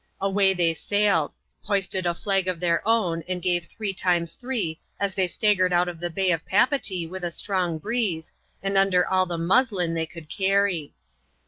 Away 0.19 0.55
they 0.55 0.73
sailed; 0.73 1.35
hoisted 1.61 2.07
a 2.07 2.15
flag 2.15 2.47
of 2.47 2.59
their 2.59 2.81
own, 2.87 3.23
and 3.27 3.39
gave 3.39 3.65
three 3.67 3.93
times 3.93 4.33
three, 4.33 4.79
as 4.99 5.13
they 5.13 5.27
staggered 5.27 5.71
out 5.71 5.87
of 5.87 5.99
the 5.99 6.09
bay 6.09 6.31
of 6.31 6.43
Papeetee 6.43 7.05
with 7.05 7.23
a 7.23 7.29
strong 7.29 7.77
breeze, 7.77 8.31
and 8.63 8.79
under 8.79 9.07
all 9.07 9.27
the" 9.27 9.37
muslin" 9.51 9.93
they 9.93 10.07
could 10.07 10.27
carry. 10.27 10.95